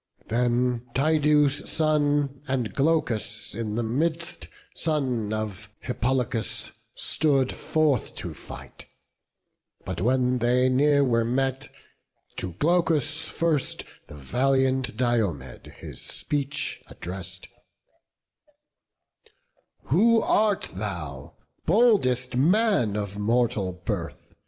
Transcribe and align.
Then 0.29 0.87
Tydeus' 0.95 1.69
son, 1.69 2.41
and 2.47 2.73
Glaucus, 2.73 3.53
in 3.53 3.75
the 3.75 3.83
midst, 3.83 4.47
Son 4.73 5.31
of 5.31 5.69
Hippolochus, 5.79 6.71
stood 6.95 7.51
forth 7.53 8.15
to 8.15 8.33
fight; 8.33 8.87
But 9.85 10.01
when 10.01 10.39
they 10.39 10.69
near 10.69 11.03
were 11.03 11.23
met, 11.23 11.69
to 12.37 12.53
Glaucus 12.53 13.27
first 13.27 13.83
The 14.07 14.15
valiant 14.15 14.97
Diomed 14.97 15.67
his 15.67 16.01
speech 16.01 16.81
address'd: 16.87 17.47
"Who 19.83 20.19
art 20.23 20.71
thou, 20.73 21.35
boldest 21.67 22.35
man 22.35 22.95
of 22.95 23.19
mortal 23.19 23.71
birth? 23.73 24.33